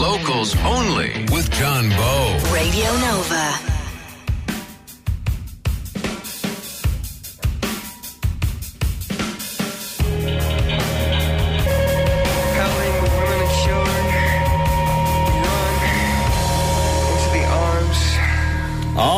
Locals 0.00 0.56
only 0.64 1.26
with 1.30 1.50
John 1.50 1.90
Bowe. 1.90 2.38
Radio 2.54 2.90
Nova. 3.00 3.69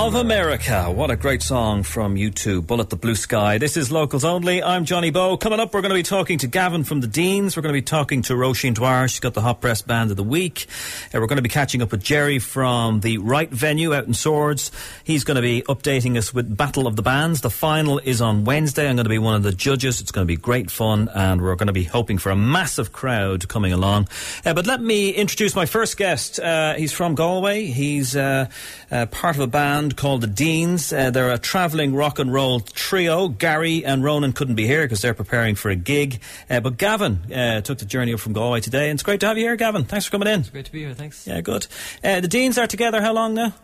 Of 0.02 0.16
America. 0.16 0.90
What 0.90 1.12
a 1.12 1.16
great 1.16 1.42
song 1.42 1.84
from 1.84 2.16
U2, 2.16 2.66
Bullet 2.66 2.90
the 2.90 2.96
Blue 2.96 3.14
Sky. 3.14 3.58
This 3.58 3.76
is 3.76 3.92
Locals 3.92 4.24
Only. 4.24 4.60
I'm 4.60 4.84
Johnny 4.84 5.10
Bowe. 5.10 5.36
Coming 5.36 5.60
up, 5.60 5.72
we're 5.72 5.80
going 5.80 5.90
to 5.90 5.94
be 5.94 6.02
talking 6.02 6.38
to 6.38 6.48
Gavin 6.48 6.82
from 6.82 7.00
the 7.00 7.06
Deans. 7.06 7.56
We're 7.56 7.62
going 7.62 7.72
to 7.72 7.80
be 7.80 7.84
talking 7.84 8.20
to 8.22 8.32
Roisin 8.32 8.74
Dwyer. 8.74 9.06
She's 9.06 9.20
got 9.20 9.34
the 9.34 9.40
Hot 9.40 9.60
Press 9.60 9.80
Band 9.80 10.10
of 10.10 10.16
the 10.16 10.24
Week. 10.24 10.66
Uh, 11.14 11.20
we're 11.20 11.28
going 11.28 11.36
to 11.36 11.42
be 11.42 11.48
catching 11.48 11.82
up 11.82 11.92
with 11.92 12.02
Jerry 12.02 12.40
from 12.40 12.98
the 12.98 13.18
Right 13.18 13.48
Venue 13.48 13.94
out 13.94 14.07
in 14.08 14.12
Swords. 14.12 14.72
He's 15.04 15.22
going 15.22 15.36
to 15.36 15.40
be 15.40 15.62
updating 15.68 16.16
us 16.16 16.34
with 16.34 16.57
Battle 16.57 16.88
of 16.88 16.96
the 16.96 17.02
Bands. 17.02 17.40
The 17.40 17.50
final 17.50 18.00
is 18.00 18.21
on 18.21 18.44
Wednesday. 18.44 18.88
I'm 18.88 18.96
going 18.96 19.04
to 19.04 19.08
be 19.08 19.21
one 19.21 19.36
of 19.36 19.44
the 19.44 19.52
judges. 19.52 20.00
It's 20.00 20.10
going 20.10 20.26
to 20.26 20.29
be 20.29 20.36
great 20.36 20.68
fun, 20.68 21.10
and 21.14 21.40
we're 21.40 21.54
going 21.54 21.68
to 21.68 21.72
be 21.72 21.84
hoping 21.84 22.18
for 22.18 22.30
a 22.30 22.36
massive 22.36 22.93
crowd 22.93 23.46
coming 23.46 23.72
along. 23.72 24.08
Uh, 24.44 24.52
but 24.52 24.66
let 24.66 24.82
me 24.82 25.10
introduce 25.10 25.54
my 25.54 25.66
first 25.66 25.96
guest. 25.96 26.40
Uh, 26.40 26.74
he's 26.74 26.93
from 26.93 27.14
Galway. 27.14 27.66
He's 27.66 28.16
uh, 28.16 28.48
uh, 28.90 29.07
part 29.07 29.36
of 29.36 29.43
a 29.43 29.46
band 29.46 29.91
called 29.94 30.20
the 30.20 30.26
Deans. 30.26 30.92
Uh, 30.92 31.10
they're 31.10 31.30
a 31.30 31.38
travelling 31.38 31.94
rock 31.94 32.19
and 32.19 32.32
roll 32.32 32.60
trio. 32.60 33.28
Gari 33.28 33.82
and 33.84 34.02
Ronan 34.05 34.32
couldn't 34.32 34.55
be 34.56 34.66
here 34.66 34.82
because 34.82 35.00
they're 35.00 35.14
preparing 35.14 35.55
for 35.55 35.70
a 35.70 35.77
gig. 35.77 36.20
Uh, 36.50 36.60
but 36.60 36.77
Gavin 36.78 37.32
uh, 37.32 37.60
took 37.60 37.78
the 37.78 37.84
journey 37.84 38.12
up 38.14 38.20
from 38.20 38.32
Galway 38.32 38.60
today, 38.60 38.91
and 38.91 38.96
it's 38.96 39.02
great 39.02 39.20
to 39.20 39.27
have 39.27 39.38
you 39.38 39.44
here, 39.44 39.56
Gavin. 39.56 39.84
Thanks 39.84 40.06
for 40.06 40.12
coming 40.12 40.28
in. 40.28 40.41
It's 40.41 40.50
Great 40.50 40.66
to 40.66 40.72
be 40.72 40.80
here, 40.80 40.94
thanks. 40.94 41.27
Yeah, 41.27 41.41
good. 41.41 41.66
Uh, 42.02 42.20
the 42.20 42.28
Deans 42.28 42.58
are 42.58 42.66
together 42.66 43.00
how 43.00 43.12
long 43.12 43.34
now? 43.34 43.55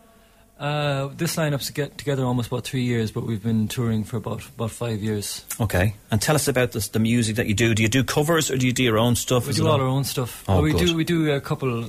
Uh, 0.58 1.10
this 1.16 1.36
lineup's 1.36 1.70
get 1.70 1.96
together 1.98 2.24
almost 2.24 2.48
about 2.48 2.64
three 2.64 2.82
years, 2.82 3.12
but 3.12 3.24
we've 3.24 3.42
been 3.44 3.68
touring 3.68 4.02
for 4.02 4.16
about 4.16 4.44
about 4.48 4.72
five 4.72 5.00
years. 5.00 5.44
Okay. 5.60 5.94
And 6.10 6.20
tell 6.20 6.34
us 6.34 6.48
about 6.48 6.72
this, 6.72 6.88
the 6.88 6.98
music 6.98 7.36
that 7.36 7.46
you 7.46 7.54
do. 7.54 7.74
Do 7.76 7.82
you 7.84 7.88
do 7.88 8.02
covers 8.02 8.50
or 8.50 8.56
do 8.56 8.66
you 8.66 8.72
do 8.72 8.82
your 8.82 8.98
own 8.98 9.14
stuff? 9.14 9.46
We 9.46 9.52
do 9.52 9.68
all 9.68 9.80
our 9.80 9.86
own 9.86 10.02
stuff. 10.02 10.42
Oh, 10.48 10.56
But 10.56 10.62
we 10.64 10.72
good. 10.72 10.86
do 10.86 10.96
we 10.96 11.04
do 11.04 11.30
a 11.32 11.40
couple, 11.40 11.88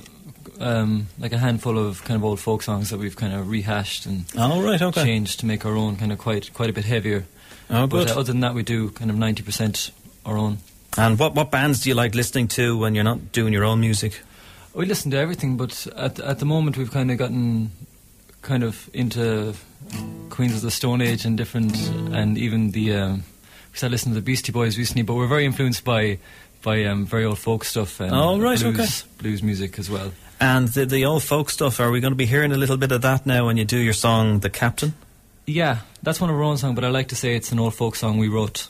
um, 0.60 1.08
like 1.18 1.32
a 1.32 1.38
handful 1.38 1.78
of 1.78 2.04
kind 2.04 2.16
of 2.16 2.24
old 2.24 2.38
folk 2.38 2.62
songs 2.62 2.90
that 2.90 2.98
we've 2.98 3.16
kind 3.16 3.32
of 3.34 3.48
rehashed 3.48 4.06
and 4.06 4.24
Oh, 4.36 4.62
right, 4.62 4.80
okay. 4.80 5.02
changed 5.04 5.40
to 5.40 5.46
make 5.46 5.64
our 5.66 5.74
own, 5.76 5.96
kind 5.96 6.12
of 6.12 6.18
quite 6.18 6.52
quite 6.54 6.70
a 6.70 6.72
bit 6.72 6.84
heavier. 6.84 7.24
Oh, 7.70 7.86
But 7.86 8.10
uh, 8.10 8.14
other 8.20 8.32
than 8.32 8.40
that, 8.40 8.54
we 8.54 8.62
do 8.62 8.90
kind 8.90 9.10
of 9.10 9.16
ninety 9.16 9.42
percent 9.42 9.90
our 10.24 10.36
own. 10.36 10.58
And 10.98 11.18
what, 11.18 11.34
what 11.36 11.50
bands 11.52 11.80
do 11.82 11.88
you 11.88 11.94
like 11.94 12.14
listening 12.16 12.48
to 12.48 12.76
when 12.76 12.94
you're 12.96 13.04
not 13.04 13.32
doing 13.32 13.52
your 13.52 13.64
own 13.64 13.80
music? 13.80 14.20
We 14.74 14.86
listen 14.86 15.10
to 15.12 15.16
everything, 15.18 15.56
but 15.56 15.86
at 15.96 16.18
at 16.20 16.38
the 16.38 16.44
moment 16.46 16.76
we've 16.76 16.90
kind 16.92 17.10
of 17.10 17.16
gotten 17.18 17.70
kind 18.42 18.62
of 18.64 18.88
into 18.92 19.54
Queens 20.30 20.54
of 20.56 20.62
the 20.62 20.70
Stone 20.70 21.00
Age 21.00 21.24
and 21.24 21.36
different, 21.36 21.76
and 22.12 22.36
even 22.38 22.72
the 22.72 22.94
um, 22.94 23.22
we 23.72 23.76
started 23.78 23.92
listening 23.92 24.14
to 24.14 24.20
the 24.20 24.24
Beastie 24.24 24.52
Boys 24.52 24.76
recently. 24.78 25.02
But 25.02 25.14
we're 25.14 25.28
very 25.28 25.44
influenced 25.44 25.84
by 25.84 26.18
by 26.62 26.84
um, 26.84 27.06
very 27.06 27.24
old 27.24 27.38
folk 27.38 27.64
stuff 27.64 28.00
and 28.00 28.12
Oh, 28.12 28.38
right, 28.38 28.58
blues, 28.60 28.80
okay. 28.80 29.12
blues 29.18 29.42
music 29.42 29.78
as 29.78 29.88
well. 29.90 30.12
And 30.40 30.68
the, 30.68 30.86
the 30.86 31.04
old 31.04 31.22
folk 31.22 31.50
stuff, 31.50 31.80
are 31.80 31.90
we 31.90 32.00
going 32.00 32.12
to 32.12 32.16
be 32.16 32.26
hearing 32.26 32.52
a 32.52 32.56
little 32.56 32.76
bit 32.76 32.92
of 32.92 33.02
that 33.02 33.26
now 33.26 33.46
when 33.46 33.56
you 33.56 33.64
do 33.64 33.78
your 33.78 33.92
song, 33.92 34.40
The 34.40 34.50
Captain? 34.50 34.94
Yeah, 35.46 35.78
that's 36.02 36.20
one 36.20 36.30
of 36.30 36.36
our 36.36 36.42
own 36.42 36.56
songs, 36.58 36.74
but 36.74 36.84
I 36.84 36.88
like 36.88 37.08
to 37.08 37.16
say 37.16 37.34
it's 37.34 37.52
an 37.52 37.58
old 37.58 37.74
folk 37.74 37.96
song 37.96 38.18
we 38.18 38.28
wrote. 38.28 38.68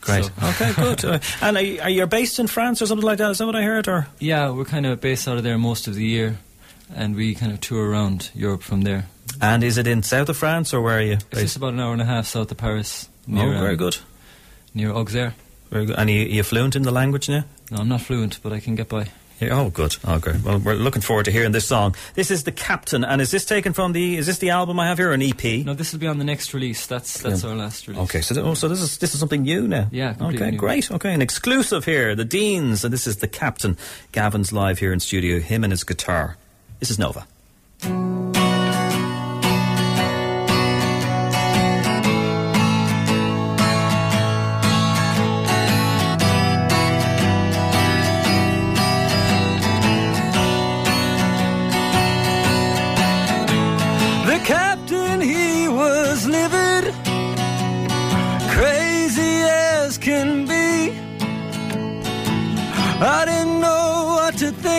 Great. 0.00 0.24
So- 0.24 0.32
Okay, 0.42 0.72
good. 0.74 1.04
Uh, 1.04 1.18
and 1.42 1.56
are 1.56 1.62
you, 1.62 1.80
are 1.80 1.90
you 1.90 2.06
based 2.06 2.38
in 2.38 2.46
France 2.46 2.80
or 2.80 2.86
something 2.86 3.06
like 3.06 3.18
that? 3.18 3.30
Is 3.30 3.38
that 3.38 3.46
what 3.46 3.56
I 3.56 3.62
heard? 3.62 3.88
Or 3.88 4.06
Yeah, 4.18 4.50
we're 4.50 4.64
kind 4.64 4.86
of 4.86 5.00
based 5.00 5.26
out 5.28 5.36
of 5.36 5.42
there 5.42 5.58
most 5.58 5.88
of 5.88 5.94
the 5.94 6.04
year, 6.04 6.38
and 6.94 7.16
we 7.16 7.34
kind 7.34 7.52
of 7.52 7.60
tour 7.60 7.88
around 7.90 8.30
Europe 8.34 8.62
from 8.62 8.82
there. 8.82 9.06
And 9.40 9.64
is 9.64 9.78
it 9.78 9.86
in 9.86 10.02
south 10.02 10.28
of 10.28 10.36
France 10.36 10.72
or 10.72 10.80
where 10.82 10.98
are 10.98 11.02
you? 11.02 11.18
It's 11.32 11.40
just 11.40 11.56
about 11.56 11.72
an 11.74 11.80
hour 11.80 11.92
and 11.92 12.00
a 12.02 12.04
half 12.04 12.26
south 12.26 12.50
of 12.50 12.56
Paris. 12.58 13.08
Near, 13.26 13.54
oh, 13.54 13.58
very 13.58 13.70
um, 13.72 13.76
good. 13.76 13.96
Near 14.74 14.92
Auxerre. 14.92 15.34
Very 15.74 15.86
good. 15.86 15.96
And 15.98 16.08
are 16.08 16.12
you, 16.12 16.22
are 16.26 16.28
you 16.28 16.42
fluent 16.44 16.76
in 16.76 16.82
the 16.82 16.92
language 16.92 17.28
now? 17.28 17.44
No, 17.72 17.78
I'm 17.78 17.88
not 17.88 18.00
fluent, 18.00 18.38
but 18.44 18.52
I 18.52 18.60
can 18.60 18.76
get 18.76 18.88
by. 18.88 19.08
Yeah, 19.40 19.58
oh, 19.60 19.70
good. 19.70 19.96
Oh, 20.04 20.20
great. 20.20 20.40
Well, 20.42 20.58
we're 20.60 20.74
looking 20.74 21.02
forward 21.02 21.24
to 21.24 21.32
hearing 21.32 21.50
this 21.50 21.66
song. 21.66 21.96
This 22.14 22.30
is 22.30 22.44
The 22.44 22.52
Captain. 22.52 23.02
And 23.02 23.20
is 23.20 23.32
this 23.32 23.44
taken 23.44 23.72
from 23.72 23.92
the, 23.92 24.16
is 24.16 24.26
this 24.28 24.38
the 24.38 24.50
album 24.50 24.78
I 24.78 24.86
have 24.86 24.98
here, 24.98 25.10
or 25.10 25.14
an 25.14 25.20
EP? 25.22 25.42
No, 25.66 25.74
this 25.74 25.92
will 25.92 25.98
be 25.98 26.06
on 26.06 26.18
the 26.18 26.24
next 26.24 26.54
release. 26.54 26.86
That's 26.86 27.20
that's 27.20 27.42
Yeah. 27.42 27.50
our 27.50 27.56
last 27.56 27.88
release. 27.88 28.04
Okay, 28.04 28.20
so, 28.20 28.36
th- 28.36 28.46
oh, 28.46 28.54
so 28.54 28.68
this 28.68 28.80
is 28.80 28.98
this 28.98 29.14
is 29.14 29.18
something 29.18 29.42
new 29.42 29.66
now. 29.66 29.88
Yeah, 29.90 30.14
Okay, 30.20 30.52
new. 30.52 30.56
great. 30.58 30.88
Okay, 30.92 31.12
an 31.12 31.20
exclusive 31.20 31.84
here. 31.84 32.14
The 32.14 32.24
Deans, 32.24 32.84
and 32.84 32.94
this 32.94 33.08
is 33.08 33.16
the 33.16 33.26
Captain. 33.26 33.76
Gavin's 34.12 34.52
live 34.52 34.78
here 34.78 34.92
in 34.92 35.00
studio. 35.00 35.40
Him 35.40 35.64
and 35.64 35.72
his 35.72 35.82
guitar. 35.82 36.36
This 36.78 36.92
is 36.92 37.00
Nova. 37.00 37.26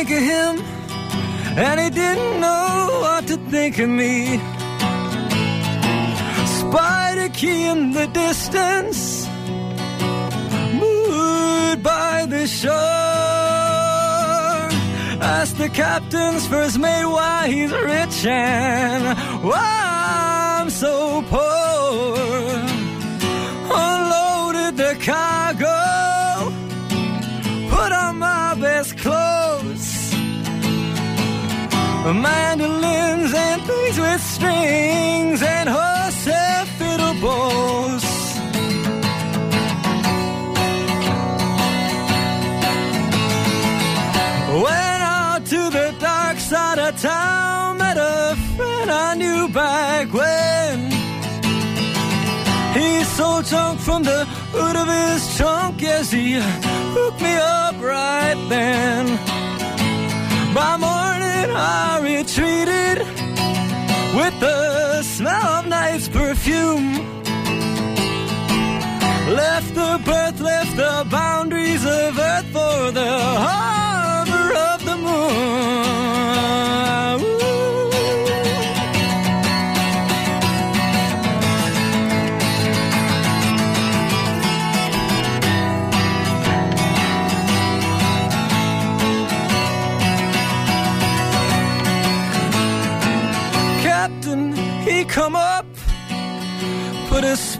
Think 0.05 0.19
of 0.19 0.23
him, 0.23 0.59
and 1.57 1.79
he 1.79 1.89
didn't 1.89 2.39
know 2.39 2.99
what 3.01 3.27
to 3.27 3.38
think 3.49 3.79
of 3.79 3.89
me. 3.89 4.38
Spied 6.59 7.17
a 7.17 7.29
key 7.29 7.66
in 7.66 7.91
the 7.91 8.07
distance, 8.07 9.27
moored 10.73 11.81
by 11.81 12.25
the 12.27 12.45
shore. 12.47 12.73
Asked 15.21 15.57
the 15.57 15.69
captain's 15.69 16.45
first 16.47 16.77
mate 16.77 17.05
why 17.05 17.47
he's 17.47 17.71
rich 17.71 18.25
and 18.25 19.17
why 19.44 20.59
I'm 20.59 20.69
so 20.69 21.23
poor. 21.29 22.17
Unloaded 23.73 24.77
the 24.77 24.95
cargo, 25.03 25.75
Mandolins 32.13 33.33
and 33.33 33.61
things 33.63 33.99
with 33.99 34.21
strings 34.21 35.41
and 35.41 35.67
horse 35.67 36.27
fiddle 36.77 37.16
bows. 37.19 38.03
Went 44.63 45.01
out 45.01 45.41
to 45.45 45.69
the 45.71 45.95
dark 45.99 46.38
side 46.38 46.77
of 46.77 47.01
town, 47.01 47.79
met 47.79 47.97
a 47.97 48.35
friend 48.55 48.91
I 48.91 49.15
knew 49.15 49.47
back 49.49 50.13
when. 50.13 50.91
He 52.77 53.03
sold 53.03 53.45
junk 53.45 53.79
from 53.79 54.03
the 54.03 54.25
hood 54.53 54.75
of 54.75 54.88
his 54.88 55.38
trunk 55.38 55.81
as 55.81 56.11
he 56.11 56.33
hooked 56.94 57.21
me 57.21 57.35
up 57.35 57.75
right 57.81 58.38
then. 58.49 58.84
I 61.57 61.99
retreated 62.01 62.99
with 64.16 64.39
the 64.39 65.03
smell 65.03 65.59
of 65.59 65.67
night's 65.67 66.09
perfume. 66.09 66.95
Left 69.29 69.73
the 69.73 70.01
berth, 70.03 70.39
left 70.41 70.75
the 70.75 71.07
boundaries 71.09 71.85
of 71.85 72.19
earth 72.19 72.45
for 72.51 72.91
the 72.91 73.09
harbor 73.09 73.84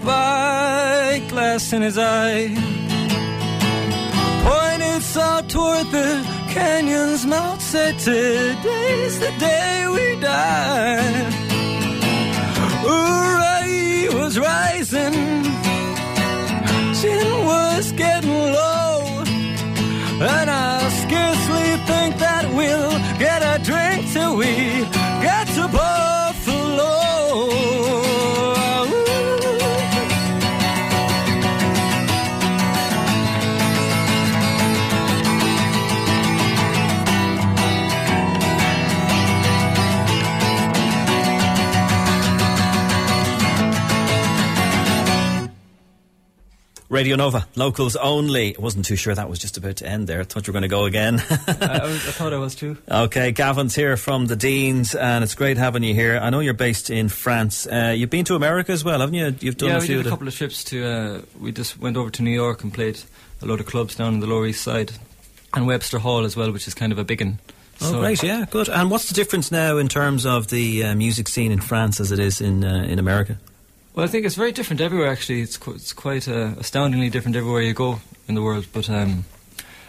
put 0.06 0.12
a 0.12 1.20
spyglass 1.20 1.74
in 1.74 1.82
his 1.82 1.98
eye, 1.98 2.48
pointed 4.44 5.02
south 5.02 5.48
toward 5.48 5.88
the 5.88 6.10
canyon's 6.50 7.26
mouth, 7.26 7.62
said, 7.62 7.98
Today's 8.00 9.20
the 9.20 9.32
day 9.40 9.88
we 9.96 10.20
die. 10.20 11.32
Uri 12.84 14.16
was 14.20 14.38
rising, 14.38 15.14
chin 17.00 17.46
was 17.46 17.92
getting 17.94 18.40
low, 18.60 19.24
and 20.36 20.50
I 20.50 20.90
scarcely 21.04 21.70
think 21.90 22.18
that 22.18 22.44
we'll 22.54 22.98
get 23.18 23.40
a 23.42 23.56
drink 23.64 24.12
till 24.14 24.38
we 24.38 24.95
Radio 46.96 47.18
Nova, 47.18 47.46
locals 47.58 47.98
only. 47.98 48.56
I 48.56 48.62
wasn't 48.62 48.86
too 48.86 48.96
sure 48.96 49.14
that 49.14 49.30
was 49.30 49.38
just 49.38 49.58
about 49.58 49.76
to 49.78 49.86
end 49.86 50.08
there. 50.08 50.22
I 50.22 50.24
thought 50.24 50.48
you 50.48 50.54
were 50.54 50.62
going 50.62 50.70
to 50.70 50.70
go 50.70 50.86
again. 50.86 51.22
I, 51.30 51.80
I, 51.82 51.86
was, 51.86 52.08
I 52.08 52.12
thought 52.12 52.32
I 52.32 52.38
was 52.38 52.56
too. 52.56 52.78
okay, 52.90 53.34
Gavin's 53.34 53.76
here 53.76 53.98
from 53.98 54.28
the 54.28 54.38
Deans, 54.38 54.96
and 54.96 55.22
it's 55.22 55.36
great 55.36 55.58
having 55.58 55.84
you 55.84 55.94
here. 55.94 56.18
I 56.18 56.30
know 56.30 56.40
you're 56.40 56.54
based 56.54 56.90
in 56.90 57.10
France. 57.10 57.68
Uh, 57.68 57.94
you've 57.94 58.10
been 58.10 58.24
to 58.24 58.36
America 58.36 58.72
as 58.72 58.86
well, 58.86 59.02
haven't 59.02 59.14
you? 59.14 59.36
You've 59.42 59.58
done 59.58 59.72
yeah, 59.72 59.78
a 59.78 59.82
we 59.82 59.88
did 59.88 60.08
a 60.08 60.10
couple 60.10 60.26
of 60.26 60.34
trips 60.34 60.64
to. 60.66 60.86
Uh, 60.86 61.22
we 61.38 61.52
just 61.52 61.78
went 61.78 61.98
over 61.98 62.10
to 62.12 62.24
New 62.24 62.32
York 62.32 62.64
and 62.64 62.74
played 62.74 62.98
a 63.42 63.46
lot 63.46 63.60
of 63.60 63.66
clubs 63.66 63.96
down 63.96 64.14
in 64.14 64.20
the 64.22 64.28
Lower 64.28 64.48
East 64.48 64.64
Side, 64.64 64.94
and 65.54 65.68
Webster 65.68 66.00
Hall 66.00 66.24
as 66.24 66.38
well, 66.38 66.54
which 66.54 66.66
is 66.66 66.74
kind 66.74 66.94
of 66.94 66.98
a 66.98 67.04
big 67.04 67.22
one. 67.22 67.40
Oh, 67.82 67.92
so 67.92 68.00
great! 68.00 68.24
Yeah, 68.24 68.46
good. 68.50 68.70
And 68.70 68.90
what's 68.90 69.10
the 69.10 69.16
difference 69.16 69.52
now 69.52 69.80
in 69.80 69.90
terms 69.90 70.26
of 70.26 70.48
the 70.48 70.86
uh, 70.86 70.96
music 70.96 71.28
scene 71.28 71.52
in 71.52 71.60
France 71.60 72.00
as 72.00 72.14
it 72.14 72.20
is 72.20 72.40
in 72.40 72.64
uh, 72.64 72.86
in 72.88 73.00
America? 73.00 73.38
Well, 73.96 74.04
I 74.04 74.10
think 74.10 74.26
it's 74.26 74.36
very 74.36 74.52
different 74.52 74.82
everywhere. 74.82 75.08
Actually, 75.10 75.42
it's 75.42 75.56
qu- 75.56 75.72
it's 75.76 75.94
quite 75.94 76.28
uh, 76.28 76.52
astoundingly 76.58 77.10
different 77.10 77.38
everywhere 77.38 77.62
you 77.62 77.74
go 77.74 78.02
in 78.28 78.36
the 78.36 78.42
world. 78.42 78.68
But 78.74 78.90
um, 78.90 79.24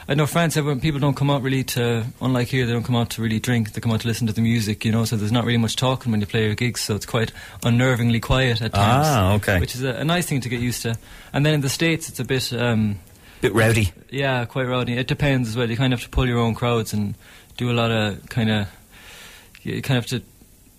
I 0.07 0.15
know 0.15 0.27
France. 0.27 0.57
Everyone, 0.57 0.81
people 0.81 1.01
don't 1.01 1.17
come 1.17 1.29
out 1.29 1.43
really 1.43 1.65
to, 1.65 2.07
unlike 2.21 2.47
here, 2.47 2.67
they 2.67 2.73
don't 2.73 2.85
come 2.85 2.95
out 2.95 3.11
to 3.11 3.23
really 3.23 3.41
drink. 3.41 3.73
They 3.73 3.81
come 3.81 3.91
out 3.91 4.03
to 4.03 4.07
listen 4.07 4.29
to 4.29 4.33
the 4.33 4.43
music. 4.43 4.85
You 4.85 4.93
know, 4.93 5.05
so 5.07 5.17
there's 5.17 5.33
not 5.33 5.45
really 5.45 5.59
much 5.59 5.75
talking 5.75 6.13
when 6.13 6.21
you 6.21 6.27
play 6.29 6.47
your 6.47 6.55
gigs. 6.55 6.83
So 6.83 6.95
it's 6.95 7.05
quite 7.05 7.33
unnervingly 7.63 8.23
quiet 8.23 8.63
at 8.63 8.75
times. 8.75 9.07
Ah, 9.09 9.35
okay. 9.35 9.59
Which 9.59 9.75
is 9.75 9.83
a, 9.83 9.95
a 9.95 10.05
nice 10.05 10.27
thing 10.27 10.41
to 10.41 10.49
get 10.49 10.61
used 10.61 10.83
to. 10.83 10.97
And 11.33 11.45
then 11.45 11.55
in 11.55 11.61
the 11.63 11.69
states, 11.69 12.09
it's 12.09 12.21
a 12.21 12.25
bit. 12.25 12.53
Um, 12.53 13.01
bit 13.41 13.55
rowdy. 13.55 13.93
Yeah, 14.11 14.45
quite 14.45 14.69
rowdy. 14.69 14.97
It 14.97 15.09
depends 15.09 15.49
as 15.49 15.57
well. 15.57 15.69
You 15.69 15.77
kind 15.77 15.93
of 15.93 15.99
have 15.99 16.09
to 16.09 16.15
pull 16.15 16.29
your 16.29 16.39
own 16.39 16.55
crowds 16.55 16.93
and 16.93 17.17
do 17.57 17.73
a 17.73 17.75
lot 17.75 17.91
of 17.91 18.29
kind 18.29 18.53
of. 18.53 18.69
You 19.65 19.83
kind 19.83 19.99
of 19.99 20.09
have 20.09 20.21
to 20.21 20.27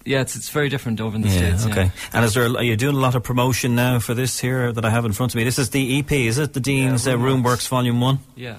yeah, 0.08 0.22
it's 0.22 0.36
it's 0.36 0.50
very 0.50 0.70
different 0.70 1.02
over 1.02 1.16
in 1.16 1.22
the 1.22 1.28
yeah, 1.28 1.38
states. 1.38 1.66
Okay. 1.66 1.84
Yeah. 1.84 1.92
And 2.14 2.26
is 2.26 2.34
there? 2.34 2.46
Are 2.46 2.64
you 2.64 2.78
doing 2.78 2.96
a 2.96 3.00
lot 3.00 3.16
of 3.16 3.24
promotion 3.24 3.76
now 3.76 4.00
for 4.00 4.14
this 4.14 4.40
here 4.40 4.72
that 4.72 4.86
I 4.86 4.90
have 4.90 5.06
in 5.06 5.12
front 5.12 5.34
of 5.34 5.36
me? 5.36 5.44
This 5.44 5.60
is 5.60 5.72
the 5.72 6.00
EP, 6.00 6.12
is 6.12 6.38
it? 6.38 6.54
The 6.54 6.62
Dean's 6.62 7.06
yeah, 7.06 7.14
uh, 7.14 7.18
Room 7.18 7.44
Works 7.44 7.68
Volume 7.68 8.00
One. 8.00 8.20
Yeah. 8.36 8.58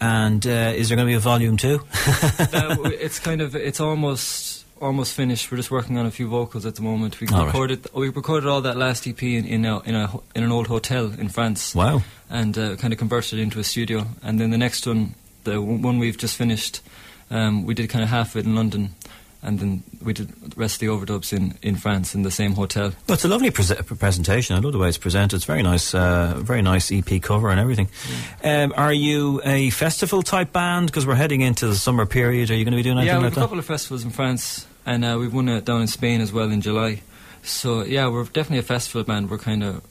And 0.00 0.46
uh, 0.46 0.72
is 0.76 0.88
there 0.88 0.96
going 0.96 1.08
to 1.08 1.10
be 1.10 1.16
a 1.16 1.20
volume 1.20 1.56
two? 1.56 1.80
uh, 2.06 2.76
it's 2.84 3.18
kind 3.18 3.40
of 3.40 3.56
it's 3.56 3.80
almost 3.80 4.64
almost 4.80 5.14
finished. 5.14 5.50
We're 5.50 5.56
just 5.56 5.72
working 5.72 5.98
on 5.98 6.06
a 6.06 6.12
few 6.12 6.28
vocals 6.28 6.64
at 6.64 6.76
the 6.76 6.82
moment. 6.82 7.20
We 7.20 7.26
All 7.26 7.46
recorded 7.46 7.80
right. 7.86 7.94
we 7.94 8.08
recorded 8.10 8.48
all 8.48 8.60
that 8.60 8.76
last 8.76 9.08
EP 9.08 9.20
in 9.20 9.44
in 9.44 9.64
a, 9.64 9.80
in, 9.80 9.96
a, 9.96 10.08
in 10.36 10.44
an 10.44 10.52
old 10.52 10.68
hotel 10.68 11.12
in 11.18 11.28
France. 11.28 11.74
Wow. 11.74 12.02
And 12.30 12.56
uh, 12.56 12.76
kind 12.76 12.92
of 12.92 12.98
converted 13.00 13.40
it 13.40 13.42
into 13.42 13.58
a 13.58 13.64
studio. 13.64 14.06
And 14.22 14.38
then 14.38 14.50
the 14.50 14.58
next 14.58 14.86
one, 14.86 15.16
the 15.42 15.60
one 15.60 15.98
we've 15.98 16.18
just 16.18 16.36
finished, 16.36 16.82
um, 17.30 17.64
we 17.64 17.74
did 17.74 17.90
kind 17.90 18.04
of 18.04 18.10
half 18.10 18.36
of 18.36 18.36
it 18.36 18.46
in 18.46 18.54
London 18.54 18.94
and 19.42 19.58
then 19.60 19.82
we 20.02 20.12
did 20.12 20.28
the 20.28 20.56
rest 20.56 20.76
of 20.76 20.80
the 20.80 20.86
overdubs 20.86 21.32
in, 21.32 21.56
in 21.62 21.76
France 21.76 22.14
in 22.14 22.22
the 22.22 22.30
same 22.30 22.54
hotel. 22.54 22.92
Well, 23.06 23.14
it's 23.14 23.24
a 23.24 23.28
lovely 23.28 23.50
pre- 23.50 23.64
presentation. 23.96 24.56
I 24.56 24.58
love 24.58 24.72
the 24.72 24.78
way 24.78 24.88
it's 24.88 24.98
presented. 24.98 25.36
It's 25.36 25.44
very 25.44 25.62
nice, 25.62 25.94
uh, 25.94 26.34
very 26.38 26.62
nice 26.62 26.90
EP 26.90 27.22
cover 27.22 27.48
and 27.50 27.60
everything. 27.60 27.88
Um, 28.42 28.74
are 28.76 28.92
you 28.92 29.40
a 29.44 29.70
festival 29.70 30.22
type 30.22 30.52
band? 30.52 30.86
Because 30.86 31.06
we're 31.06 31.14
heading 31.14 31.40
into 31.40 31.68
the 31.68 31.76
summer 31.76 32.04
period. 32.04 32.50
Are 32.50 32.54
you 32.54 32.64
going 32.64 32.72
to 32.72 32.76
be 32.76 32.82
doing 32.82 32.98
anything 32.98 33.14
yeah, 33.14 33.18
we 33.18 33.24
like 33.24 33.30
have 33.30 33.32
a 33.32 33.40
that? 33.40 33.46
couple 33.46 33.58
of 33.58 33.64
festivals 33.64 34.02
in 34.04 34.10
France, 34.10 34.66
and 34.84 35.04
uh, 35.04 35.16
we've 35.18 35.32
won 35.32 35.48
uh, 35.48 35.60
down 35.60 35.82
in 35.82 35.86
Spain 35.86 36.20
as 36.20 36.32
well 36.32 36.50
in 36.50 36.60
July. 36.60 37.02
So 37.42 37.82
yeah, 37.82 38.08
we're 38.08 38.24
definitely 38.24 38.58
a 38.58 38.62
festival 38.62 39.04
band. 39.04 39.30
We're 39.30 39.38
kind 39.38 39.62
of. 39.62 39.84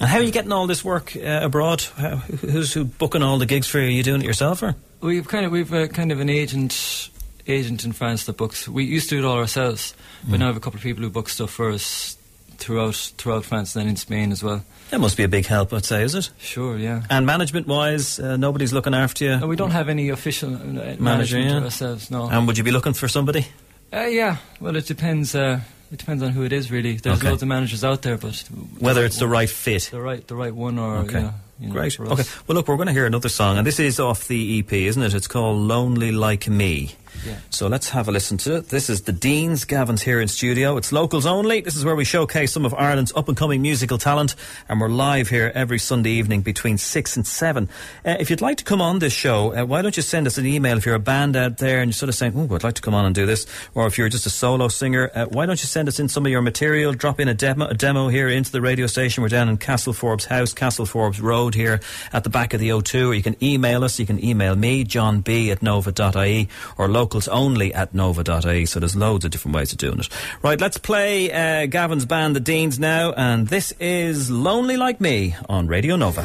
And 0.00 0.08
how 0.08 0.18
are 0.18 0.22
you 0.22 0.32
getting 0.32 0.50
all 0.50 0.66
this 0.66 0.84
work 0.84 1.14
uh, 1.14 1.40
abroad? 1.42 1.82
How, 1.96 2.16
who's 2.16 2.72
who 2.72 2.84
booking 2.84 3.22
all 3.22 3.38
the 3.38 3.46
gigs 3.46 3.68
for 3.68 3.78
you? 3.78 3.86
Are 3.86 3.90
you 3.90 4.02
doing 4.02 4.22
it 4.22 4.24
yourself, 4.24 4.62
or 4.62 4.74
we've 5.00 5.28
kind 5.28 5.46
of 5.46 5.52
we've 5.52 5.72
uh, 5.72 5.86
kind 5.88 6.10
of 6.10 6.20
an 6.20 6.28
agent 6.28 7.10
agent 7.46 7.84
in 7.84 7.92
France 7.92 8.24
that 8.24 8.36
books. 8.36 8.68
We 8.68 8.84
used 8.84 9.08
to 9.10 9.16
do 9.16 9.26
it 9.26 9.28
all 9.28 9.38
ourselves, 9.38 9.94
but 10.24 10.36
mm. 10.36 10.38
now 10.40 10.46
we 10.46 10.48
have 10.48 10.56
a 10.56 10.60
couple 10.60 10.78
of 10.78 10.82
people 10.82 11.02
who 11.02 11.10
book 11.10 11.28
stuff 11.28 11.50
for 11.50 11.70
us 11.70 12.16
throughout 12.60 12.94
throughout 13.16 13.44
France 13.44 13.74
and 13.74 13.82
then 13.82 13.90
in 13.90 13.96
Spain 13.96 14.32
as 14.32 14.42
well. 14.42 14.64
That 14.90 15.00
must 15.00 15.16
be 15.16 15.22
a 15.22 15.28
big 15.28 15.46
help, 15.46 15.72
I'd 15.72 15.84
say, 15.84 16.02
is 16.02 16.14
it? 16.14 16.30
Sure, 16.38 16.76
yeah. 16.76 17.02
And 17.08 17.24
management 17.24 17.66
wise, 17.66 18.18
uh, 18.18 18.36
nobody's 18.36 18.72
looking 18.72 18.94
after 18.94 19.24
you. 19.24 19.36
No, 19.38 19.46
we 19.46 19.56
don't 19.56 19.70
have 19.70 19.88
any 19.88 20.08
official 20.08 20.54
uh, 20.54 20.58
manager 20.58 21.02
management 21.02 21.50
yeah. 21.50 21.60
ourselves. 21.62 22.10
No. 22.10 22.28
And 22.28 22.46
would 22.46 22.58
you 22.58 22.64
be 22.64 22.72
looking 22.72 22.92
for 22.92 23.08
somebody? 23.08 23.46
Uh, 23.92 24.00
yeah. 24.00 24.36
Well, 24.60 24.76
it 24.76 24.86
depends. 24.86 25.34
Uh, 25.34 25.60
it 25.92 25.98
depends 25.98 26.22
on 26.22 26.30
who 26.30 26.44
it 26.44 26.52
is, 26.52 26.70
really. 26.70 26.96
There's 26.96 27.18
okay. 27.18 27.28
loads 27.30 27.42
of 27.42 27.48
managers 27.48 27.82
out 27.82 28.02
there, 28.02 28.16
but 28.16 28.36
whether 28.78 29.04
it's 29.04 29.18
the 29.18 29.26
right 29.26 29.50
fit, 29.50 29.88
the 29.90 30.00
right, 30.00 30.24
the 30.26 30.36
right 30.36 30.54
one, 30.54 30.78
or 30.78 30.98
okay. 30.98 31.18
You 31.18 31.24
know, 31.24 31.34
you 31.60 31.68
know, 31.68 31.72
Great. 31.74 32.00
Okay. 32.00 32.24
Well, 32.46 32.56
look, 32.56 32.68
we're 32.68 32.76
going 32.76 32.86
to 32.86 32.92
hear 32.92 33.06
another 33.06 33.28
song, 33.28 33.58
and 33.58 33.66
this 33.66 33.78
is 33.78 34.00
off 34.00 34.26
the 34.28 34.60
EP, 34.60 34.72
isn't 34.72 35.02
it? 35.02 35.14
It's 35.14 35.28
called 35.28 35.58
"Lonely 35.58 36.10
Like 36.10 36.48
Me." 36.48 36.94
Yeah. 37.26 37.36
So 37.50 37.66
let's 37.66 37.90
have 37.90 38.08
a 38.08 38.12
listen 38.12 38.38
to 38.38 38.56
it. 38.56 38.68
This 38.68 38.88
is 38.88 39.02
the 39.02 39.12
Deans. 39.12 39.64
Gavin's 39.64 40.00
here 40.00 40.20
in 40.20 40.28
studio. 40.28 40.76
It's 40.76 40.92
locals 40.92 41.26
only. 41.26 41.60
This 41.60 41.76
is 41.76 41.84
where 41.84 41.96
we 41.96 42.04
showcase 42.04 42.52
some 42.52 42.64
of 42.64 42.72
Ireland's 42.72 43.12
up 43.14 43.28
and 43.28 43.36
coming 43.36 43.60
musical 43.60 43.98
talent, 43.98 44.34
and 44.68 44.80
we're 44.80 44.88
live 44.88 45.28
here 45.28 45.52
every 45.54 45.78
Sunday 45.78 46.10
evening 46.12 46.40
between 46.40 46.78
six 46.78 47.16
and 47.16 47.26
seven. 47.26 47.68
Uh, 48.06 48.16
if 48.20 48.30
you'd 48.30 48.40
like 48.40 48.56
to 48.58 48.64
come 48.64 48.80
on 48.80 49.00
this 49.00 49.12
show, 49.12 49.54
uh, 49.54 49.66
why 49.66 49.82
don't 49.82 49.96
you 49.96 50.02
send 50.02 50.26
us 50.26 50.38
an 50.38 50.46
email 50.46 50.78
if 50.78 50.86
you're 50.86 50.94
a 50.94 51.00
band 51.00 51.36
out 51.36 51.58
there 51.58 51.80
and 51.80 51.88
you're 51.88 51.94
sort 51.94 52.08
of 52.08 52.14
saying, 52.14 52.32
"Oh, 52.36 52.54
I'd 52.54 52.64
like 52.64 52.74
to 52.74 52.82
come 52.82 52.94
on 52.94 53.04
and 53.04 53.14
do 53.14 53.26
this," 53.26 53.46
or 53.74 53.86
if 53.86 53.98
you're 53.98 54.08
just 54.08 54.26
a 54.26 54.30
solo 54.30 54.68
singer, 54.68 55.10
uh, 55.14 55.26
why 55.26 55.44
don't 55.46 55.60
you 55.60 55.66
send 55.66 55.88
us 55.88 56.00
in 56.00 56.08
some 56.08 56.24
of 56.24 56.32
your 56.32 56.42
material? 56.42 56.92
Drop 56.94 57.20
in 57.20 57.28
a 57.28 57.34
demo, 57.34 57.66
a 57.66 57.74
demo 57.74 58.08
here 58.08 58.28
into 58.28 58.50
the 58.50 58.60
radio 58.60 58.86
station. 58.86 59.22
We're 59.22 59.28
down 59.28 59.48
in 59.48 59.58
Castle 59.58 59.92
Forbes 59.92 60.24
House, 60.24 60.54
Castle 60.54 60.86
Forbes 60.86 61.20
Road 61.20 61.49
here 61.54 61.80
at 62.12 62.24
the 62.24 62.30
back 62.30 62.54
of 62.54 62.60
the 62.60 62.70
O2. 62.70 63.08
Or 63.08 63.14
you 63.14 63.22
can 63.22 63.36
email 63.42 63.84
us. 63.84 63.98
You 63.98 64.06
can 64.06 64.22
email 64.24 64.56
me, 64.56 64.84
John 64.84 65.20
B 65.20 65.50
at 65.50 65.62
nova.ie, 65.62 66.48
or 66.78 66.88
locals 66.88 67.28
only 67.28 67.72
at 67.74 67.94
nova.ie. 67.94 68.66
So 68.66 68.80
there's 68.80 68.96
loads 68.96 69.24
of 69.24 69.30
different 69.30 69.56
ways 69.56 69.72
of 69.72 69.78
doing 69.78 70.00
it. 70.00 70.08
Right, 70.42 70.60
let's 70.60 70.78
play 70.78 71.30
uh, 71.32 71.66
Gavin's 71.66 72.06
band, 72.06 72.36
The 72.36 72.40
Deans, 72.40 72.78
now. 72.78 73.12
And 73.12 73.48
this 73.48 73.72
is 73.80 74.30
Lonely 74.30 74.76
Like 74.76 75.00
Me 75.00 75.34
on 75.48 75.66
Radio 75.66 75.96
Nova. 75.96 76.24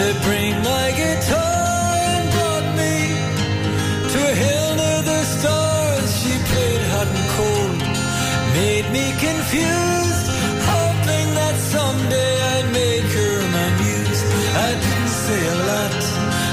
To 0.00 0.14
bring 0.24 0.54
my 0.62 0.92
guitar 0.96 1.49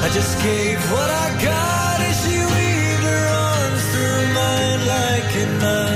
I 0.05 0.09
just 0.09 0.41
gave 0.41 0.79
what 0.91 1.09
I 1.09 1.27
got 1.43 1.99
as 2.09 2.17
she 2.23 2.37
weaved 2.37 3.03
her 3.11 3.25
arms 3.49 3.83
through 3.91 4.23
mine 4.39 4.81
like 4.95 5.35
a 5.43 5.86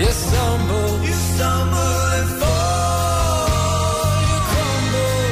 You 0.00 0.06
stumble, 0.06 0.92
you 1.04 1.12
stumble 1.12 2.00
and 2.18 2.28
fall, 2.40 4.16
you 4.30 4.38
crumble. 4.50 5.28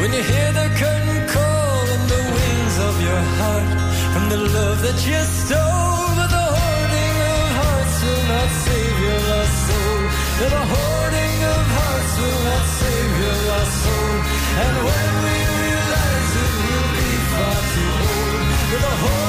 When 0.00 0.10
you 0.12 0.22
hear 0.32 0.50
the 0.60 0.68
curtain 0.80 1.20
call 1.34 1.82
and 1.94 2.04
the 2.14 2.22
wings 2.34 2.76
of 2.88 2.94
your 3.08 3.22
heart 3.38 3.70
from 4.12 4.24
the 4.32 4.40
love 4.58 4.78
that 4.86 4.98
you 5.06 5.22
stole, 5.38 6.08
but 6.18 6.30
the 6.34 6.46
hoarding 6.58 7.16
of 7.30 7.46
hearts 7.60 7.96
will 8.06 8.24
not 8.34 8.50
save 8.66 8.96
your 9.06 9.20
lost 9.30 9.56
soul. 9.68 10.02
But 10.40 10.50
the 10.56 10.64
hoarding 10.74 11.38
of 11.54 11.62
hearts 11.78 12.12
will 12.20 12.42
not 12.50 12.66
save 12.80 13.12
your 13.22 13.38
lost 13.50 13.74
soul. 13.84 14.14
And 14.66 14.74
when 14.88 15.10
we 15.26 15.36
realize 15.62 16.32
it, 16.42 16.52
we'll 16.66 16.90
be 16.98 17.10
far 17.30 17.58
too 17.70 17.90
old. 18.02 19.19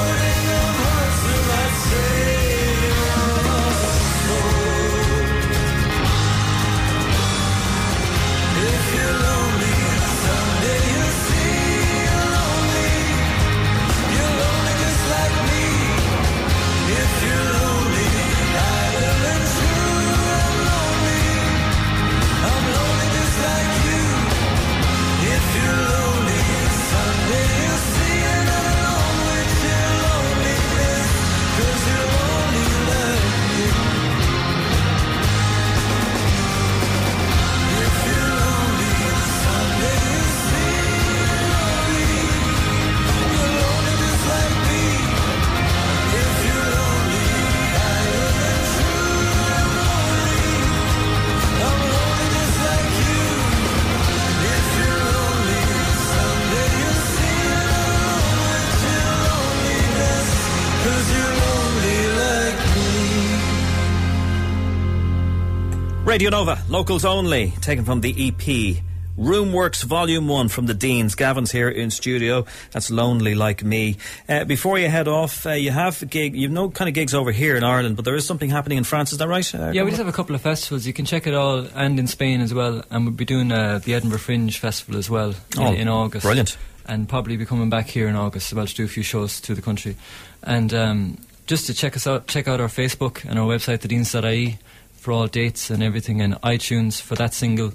Radio 66.12 66.28
Nova, 66.28 66.62
locals 66.68 67.06
only, 67.06 67.52
taken 67.62 67.86
from 67.86 68.02
the 68.02 68.10
EP. 68.28 68.82
Roomworks 69.18 69.82
Volume 69.82 70.28
1 70.28 70.48
from 70.48 70.66
the 70.66 70.74
Deans. 70.74 71.14
Gavin's 71.14 71.50
here 71.50 71.70
in 71.70 71.90
studio. 71.90 72.44
That's 72.70 72.90
Lonely 72.90 73.34
Like 73.34 73.64
Me. 73.64 73.96
Uh, 74.28 74.44
before 74.44 74.78
you 74.78 74.90
head 74.90 75.08
off, 75.08 75.46
uh, 75.46 75.52
you 75.52 75.70
have 75.70 76.02
a 76.02 76.04
gig, 76.04 76.36
you've 76.36 76.52
no 76.52 76.68
kind 76.68 76.90
of 76.90 76.92
gigs 76.94 77.14
over 77.14 77.32
here 77.32 77.56
in 77.56 77.64
Ireland, 77.64 77.96
but 77.96 78.04
there 78.04 78.14
is 78.14 78.26
something 78.26 78.50
happening 78.50 78.76
in 78.76 78.84
France, 78.84 79.12
is 79.12 79.18
that 79.20 79.26
right? 79.28 79.54
Uh, 79.54 79.70
Yeah, 79.72 79.84
we 79.84 79.90
just 79.90 80.00
have 80.00 80.06
a 80.06 80.12
couple 80.12 80.34
of 80.34 80.42
festivals. 80.42 80.86
You 80.86 80.92
can 80.92 81.06
check 81.06 81.26
it 81.26 81.32
all, 81.32 81.66
and 81.74 81.98
in 81.98 82.06
Spain 82.06 82.42
as 82.42 82.52
well. 82.52 82.84
And 82.90 83.06
we'll 83.06 83.14
be 83.14 83.24
doing 83.24 83.50
uh, 83.50 83.78
the 83.82 83.94
Edinburgh 83.94 84.18
Fringe 84.18 84.58
Festival 84.58 84.98
as 84.98 85.08
well 85.08 85.30
in, 85.30 85.62
Oh, 85.62 85.72
in 85.72 85.88
August. 85.88 86.24
brilliant. 86.24 86.58
And 86.84 87.08
probably 87.08 87.38
be 87.38 87.46
coming 87.46 87.70
back 87.70 87.86
here 87.88 88.06
in 88.06 88.16
August 88.16 88.52
as 88.52 88.54
well 88.54 88.66
to 88.66 88.74
do 88.74 88.84
a 88.84 88.88
few 88.88 89.02
shows 89.02 89.40
to 89.40 89.54
the 89.54 89.62
country. 89.62 89.96
And 90.42 90.74
um, 90.74 91.18
just 91.46 91.66
to 91.68 91.74
check 91.74 91.96
us 91.96 92.06
out, 92.06 92.26
check 92.26 92.48
out 92.48 92.60
our 92.60 92.68
Facebook 92.68 93.24
and 93.24 93.38
our 93.38 93.46
website, 93.46 93.78
thedeans.ie, 93.78 94.58
for 95.02 95.10
all 95.10 95.26
dates 95.26 95.68
and 95.68 95.82
everything, 95.82 96.20
and 96.22 96.34
iTunes 96.42 97.02
for 97.02 97.16
that 97.16 97.34
single 97.34 97.72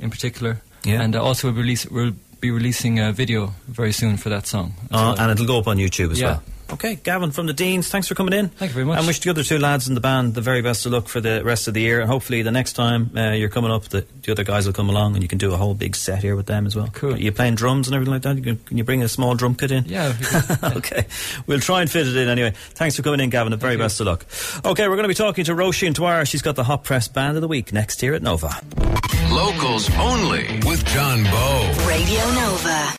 in 0.00 0.08
particular. 0.10 0.62
Yeah. 0.84 1.02
And 1.02 1.14
uh, 1.14 1.22
also 1.22 1.48
we'll, 1.48 1.60
release, 1.60 1.84
we'll 1.86 2.14
be 2.40 2.50
releasing 2.50 2.98
a 2.98 3.12
video 3.12 3.52
very 3.68 3.92
soon 3.92 4.16
for 4.16 4.30
that 4.30 4.46
song. 4.46 4.72
Uh, 4.90 5.14
well. 5.14 5.20
and 5.20 5.30
it'll 5.32 5.46
go 5.46 5.58
up 5.58 5.68
on 5.68 5.76
YouTube 5.76 6.10
as 6.12 6.18
Yeah. 6.20 6.26
well. 6.26 6.42
Okay, 6.72 6.94
Gavin 6.96 7.30
from 7.32 7.46
the 7.46 7.52
Deans, 7.52 7.88
thanks 7.88 8.08
for 8.08 8.14
coming 8.14 8.32
in. 8.32 8.48
Thank 8.48 8.70
you 8.70 8.74
very 8.74 8.86
much. 8.86 8.98
And 8.98 9.06
wish 9.06 9.20
the 9.20 9.30
other 9.30 9.42
two 9.42 9.58
lads 9.58 9.88
in 9.88 9.94
the 9.94 10.00
band 10.00 10.34
the 10.34 10.40
very 10.40 10.62
best 10.62 10.86
of 10.86 10.92
luck 10.92 11.06
for 11.08 11.20
the 11.20 11.42
rest 11.44 11.68
of 11.68 11.74
the 11.74 11.80
year. 11.80 12.00
And 12.00 12.08
hopefully, 12.08 12.42
the 12.42 12.50
next 12.50 12.72
time 12.72 13.10
uh, 13.16 13.32
you're 13.32 13.50
coming 13.50 13.70
up, 13.70 13.84
the, 13.84 14.06
the 14.22 14.32
other 14.32 14.44
guys 14.44 14.66
will 14.66 14.72
come 14.72 14.88
along 14.88 15.14
and 15.14 15.22
you 15.22 15.28
can 15.28 15.38
do 15.38 15.52
a 15.52 15.56
whole 15.56 15.74
big 15.74 15.94
set 15.94 16.22
here 16.22 16.34
with 16.34 16.46
them 16.46 16.66
as 16.66 16.74
well. 16.74 16.88
Cool. 16.92 17.14
Are 17.14 17.18
you 17.18 17.32
playing 17.32 17.56
drums 17.56 17.88
and 17.88 17.94
everything 17.94 18.12
like 18.12 18.22
that? 18.22 18.36
You 18.36 18.42
can, 18.42 18.56
can 18.56 18.78
you 18.78 18.84
bring 18.84 19.02
a 19.02 19.08
small 19.08 19.34
drum 19.34 19.54
kit 19.54 19.70
in? 19.70 19.84
Yeah, 19.84 20.14
yeah. 20.32 20.56
okay, 20.76 21.06
we'll 21.46 21.60
try 21.60 21.82
and 21.82 21.90
fit 21.90 22.06
it 22.06 22.16
in 22.16 22.28
anyway. 22.28 22.52
Thanks 22.54 22.96
for 22.96 23.02
coming 23.02 23.20
in, 23.20 23.30
Gavin. 23.30 23.50
The 23.50 23.56
very 23.56 23.76
best 23.76 24.00
of 24.00 24.06
luck. 24.06 24.26
Okay, 24.64 24.88
we're 24.88 24.96
going 24.96 25.04
to 25.04 25.08
be 25.08 25.14
talking 25.14 25.44
to 25.44 25.54
Roisin 25.54 25.94
Dwyer. 25.94 26.24
She's 26.24 26.42
got 26.42 26.56
the 26.56 26.64
Hot 26.64 26.84
Press 26.84 27.08
Band 27.08 27.36
of 27.36 27.42
the 27.42 27.48
Week 27.48 27.72
next 27.72 28.00
here 28.00 28.14
at 28.14 28.22
Nova. 28.22 28.50
Locals 29.30 29.90
only 29.98 30.60
with 30.66 30.84
John 30.86 31.24
Bowe. 31.24 31.86
Radio 31.86 32.24
Nova. 32.32 32.96